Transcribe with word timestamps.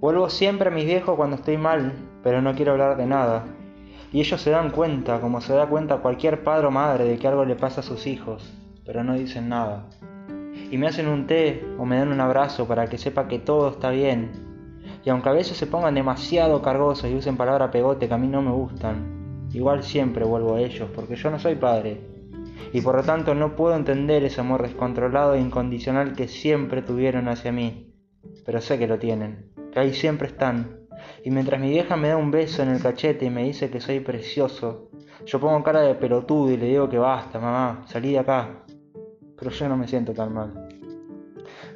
Vuelvo 0.00 0.30
siempre 0.30 0.68
a 0.68 0.70
mis 0.70 0.84
viejos 0.84 1.16
cuando 1.16 1.34
estoy 1.34 1.56
mal, 1.56 1.92
pero 2.22 2.40
no 2.40 2.54
quiero 2.54 2.70
hablar 2.70 2.96
de 2.96 3.06
nada. 3.06 3.46
Y 4.12 4.20
ellos 4.20 4.40
se 4.40 4.50
dan 4.50 4.70
cuenta, 4.70 5.20
como 5.20 5.40
se 5.40 5.52
da 5.52 5.66
cuenta 5.66 5.96
cualquier 5.96 6.44
padre 6.44 6.68
o 6.68 6.70
madre, 6.70 7.02
de 7.02 7.18
que 7.18 7.26
algo 7.26 7.44
le 7.44 7.56
pasa 7.56 7.80
a 7.80 7.82
sus 7.82 8.06
hijos, 8.06 8.48
pero 8.86 9.02
no 9.02 9.14
dicen 9.14 9.48
nada. 9.48 9.88
Y 10.70 10.78
me 10.78 10.86
hacen 10.86 11.08
un 11.08 11.26
té 11.26 11.66
o 11.78 11.84
me 11.84 11.98
dan 11.98 12.12
un 12.12 12.20
abrazo 12.20 12.68
para 12.68 12.86
que 12.86 12.96
sepa 12.96 13.26
que 13.26 13.40
todo 13.40 13.70
está 13.70 13.90
bien. 13.90 14.30
Y 15.04 15.10
aunque 15.10 15.30
a 15.30 15.32
veces 15.32 15.56
se 15.56 15.66
pongan 15.66 15.96
demasiado 15.96 16.62
cargosos 16.62 17.10
y 17.10 17.16
usen 17.16 17.36
palabra 17.36 17.72
pegote 17.72 18.06
que 18.06 18.14
a 18.14 18.18
mí 18.18 18.28
no 18.28 18.40
me 18.40 18.52
gustan, 18.52 19.48
igual 19.52 19.82
siempre 19.82 20.24
vuelvo 20.24 20.54
a 20.54 20.60
ellos, 20.60 20.88
porque 20.94 21.16
yo 21.16 21.28
no 21.28 21.40
soy 21.40 21.56
padre. 21.56 22.00
Y 22.72 22.82
por 22.82 22.94
lo 22.94 23.02
tanto 23.02 23.34
no 23.34 23.56
puedo 23.56 23.74
entender 23.74 24.22
ese 24.22 24.42
amor 24.42 24.62
descontrolado 24.62 25.34
e 25.34 25.40
incondicional 25.40 26.12
que 26.12 26.28
siempre 26.28 26.82
tuvieron 26.82 27.26
hacia 27.26 27.50
mí. 27.50 27.87
Pero 28.48 28.62
sé 28.62 28.78
que 28.78 28.86
lo 28.86 28.98
tienen, 28.98 29.50
que 29.70 29.78
ahí 29.78 29.92
siempre 29.92 30.26
están, 30.26 30.78
y 31.22 31.30
mientras 31.30 31.60
mi 31.60 31.68
vieja 31.68 31.98
me 31.98 32.08
da 32.08 32.16
un 32.16 32.30
beso 32.30 32.62
en 32.62 32.70
el 32.70 32.80
cachete 32.80 33.26
y 33.26 33.30
me 33.30 33.44
dice 33.44 33.68
que 33.68 33.78
soy 33.78 34.00
precioso, 34.00 34.88
yo 35.26 35.38
pongo 35.38 35.62
cara 35.62 35.82
de 35.82 35.94
pelotudo 35.94 36.50
y 36.50 36.56
le 36.56 36.64
digo 36.64 36.88
que 36.88 36.96
basta, 36.96 37.38
mamá, 37.38 37.82
salí 37.88 38.12
de 38.12 38.20
acá. 38.20 38.64
Pero 39.36 39.50
yo 39.50 39.68
no 39.68 39.76
me 39.76 39.86
siento 39.86 40.14
tan 40.14 40.32
mal. 40.32 40.66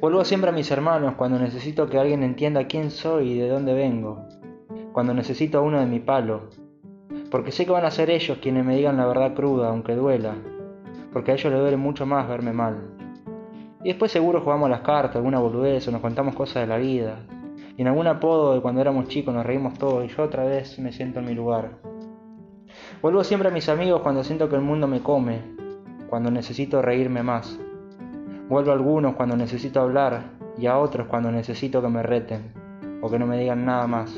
Vuelvo 0.01 0.25
siempre 0.25 0.49
a 0.49 0.51
mis 0.51 0.71
hermanos 0.71 1.13
cuando 1.15 1.37
necesito 1.37 1.87
que 1.87 1.99
alguien 1.99 2.23
entienda 2.23 2.65
quién 2.65 2.89
soy 2.89 3.33
y 3.33 3.37
de 3.37 3.49
dónde 3.49 3.75
vengo. 3.75 4.25
Cuando 4.93 5.13
necesito 5.13 5.59
a 5.59 5.61
uno 5.61 5.79
de 5.79 5.85
mi 5.85 5.99
palo. 5.99 6.49
Porque 7.29 7.51
sé 7.51 7.67
que 7.67 7.71
van 7.71 7.85
a 7.85 7.91
ser 7.91 8.09
ellos 8.09 8.39
quienes 8.41 8.65
me 8.65 8.75
digan 8.75 8.97
la 8.97 9.05
verdad 9.05 9.35
cruda, 9.35 9.69
aunque 9.69 9.93
duela. 9.93 10.33
Porque 11.11 11.29
a 11.29 11.33
ellos 11.35 11.53
les 11.53 11.61
duele 11.61 11.77
mucho 11.77 12.07
más 12.07 12.27
verme 12.27 12.51
mal. 12.51 13.02
Y 13.83 13.89
después 13.89 14.13
seguro 14.13 14.39
jugamos 14.39 14.69
las 14.69 14.79
cartas, 14.79 15.17
alguna 15.17 15.39
boludez 15.39 15.85
o 15.89 15.91
nos 15.91 15.99
contamos 15.99 16.35
cosas 16.35 16.63
de 16.63 16.67
la 16.67 16.77
vida. 16.77 17.19
Y 17.75 17.81
en 17.81 17.87
algún 17.89 18.07
apodo 18.07 18.53
de 18.53 18.61
cuando 18.61 18.79
éramos 18.79 19.09
chicos 19.09 19.33
nos 19.33 19.45
reímos 19.45 19.73
todos 19.73 20.05
y 20.05 20.07
yo 20.07 20.23
otra 20.23 20.45
vez 20.45 20.79
me 20.79 20.93
siento 20.93 21.19
en 21.19 21.25
mi 21.25 21.33
lugar. 21.33 21.79
Vuelvo 23.01 23.25
siempre 23.25 23.49
a 23.49 23.51
mis 23.51 23.67
amigos 23.67 24.01
cuando 24.01 24.23
siento 24.23 24.47
que 24.47 24.55
el 24.55 24.61
mundo 24.61 24.87
me 24.87 25.01
come, 25.01 25.41
cuando 26.09 26.31
necesito 26.31 26.81
reírme 26.81 27.23
más. 27.23 27.59
Vuelvo 28.47 28.71
a 28.71 28.73
algunos 28.73 29.15
cuando 29.15 29.35
necesito 29.35 29.81
hablar 29.81 30.31
y 30.57 30.67
a 30.67 30.77
otros 30.77 31.07
cuando 31.07 31.29
necesito 31.29 31.81
que 31.81 31.89
me 31.89 32.03
reten 32.03 32.53
o 33.01 33.09
que 33.09 33.19
no 33.19 33.27
me 33.27 33.37
digan 33.37 33.65
nada 33.65 33.85
más. 33.85 34.17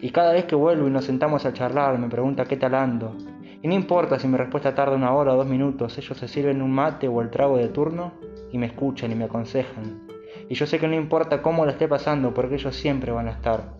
Y 0.00 0.10
cada 0.10 0.32
vez 0.32 0.44
que 0.44 0.54
vuelvo 0.54 0.86
y 0.86 0.90
nos 0.90 1.04
sentamos 1.04 1.44
a 1.46 1.52
charlar 1.52 1.98
me 1.98 2.08
pregunta 2.08 2.44
qué 2.44 2.56
tal 2.56 2.76
ando. 2.76 3.16
Y 3.60 3.66
no 3.66 3.74
importa 3.74 4.20
si 4.20 4.28
mi 4.28 4.36
respuesta 4.36 4.72
tarda 4.72 4.94
una 4.94 5.12
hora 5.12 5.32
o 5.32 5.36
dos 5.36 5.48
minutos, 5.48 5.98
ellos 5.98 6.16
se 6.16 6.28
sirven 6.28 6.62
un 6.62 6.70
mate 6.70 7.08
o 7.08 7.20
el 7.20 7.30
trago 7.30 7.56
de 7.56 7.68
turno 7.70 8.12
y 8.52 8.58
me 8.58 8.66
escuchan 8.66 9.12
y 9.12 9.14
me 9.14 9.24
aconsejan 9.24 10.08
y 10.48 10.54
yo 10.54 10.66
sé 10.66 10.78
que 10.78 10.88
no 10.88 10.94
importa 10.94 11.42
cómo 11.42 11.64
la 11.64 11.72
esté 11.72 11.88
pasando, 11.88 12.34
porque 12.34 12.54
ellos 12.54 12.74
siempre 12.76 13.12
van 13.12 13.28
a 13.28 13.32
estar. 13.32 13.74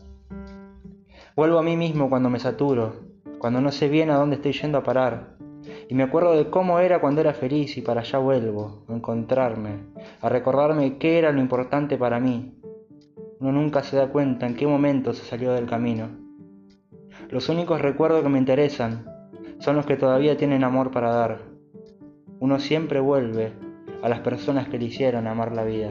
Vuelvo 1.37 1.59
a 1.59 1.63
mí 1.63 1.77
mismo 1.77 2.09
cuando 2.09 2.31
me 2.31 2.41
saturo, 2.41 2.95
cuando 3.39 3.61
no 3.61 3.71
sé 3.71 3.89
bien 3.89 4.11
a 4.11 4.17
dónde 4.17 4.37
estoy 4.37 4.53
yendo 4.53 4.79
a 4.79 4.83
parar. 4.83 5.37
Y 5.89 5.95
me 5.95 6.03
acuerdo 6.03 6.37
de 6.37 6.51
cómo 6.51 6.79
era 6.79 7.01
cuando 7.01 7.21
era 7.21 7.35
feliz 7.35 7.77
y 7.77 7.83
para 7.83 8.01
allá 8.01 8.19
vuelvo, 8.19 8.85
a 8.89 8.93
encontrarme, 8.93 9.79
a 10.21 10.29
recordarme 10.29 10.99
qué 10.99 11.19
era 11.19 11.33
lo 11.33 11.41
importante 11.41 11.97
para 11.97 12.21
mí. 12.21 12.55
Uno 13.41 13.53
nunca 13.53 13.83
se 13.83 13.97
da 13.97 14.09
cuenta 14.09 14.47
en 14.47 14.57
qué 14.57 14.67
momento 14.67 15.15
se 15.15 15.25
salió 15.25 15.53
del 15.53 15.67
camino. 15.67 16.09
Los 17.31 17.49
únicos 17.49 17.81
recuerdos 17.81 18.23
que 18.23 18.29
me 18.29 18.39
interesan 18.39 19.07
son 19.59 19.77
los 19.77 19.87
que 19.87 19.97
todavía 19.97 20.37
tienen 20.37 20.65
amor 20.65 20.91
para 20.91 21.13
dar. 21.13 21.39
Uno 22.41 22.59
siempre 22.59 23.01
vuelve 23.01 23.53
a 24.03 24.09
las 24.09 24.21
personas 24.21 24.69
que 24.69 24.79
le 24.79 24.87
hicieron 24.87 25.27
amar 25.27 25.53
la 25.53 25.65
vida. 25.65 25.91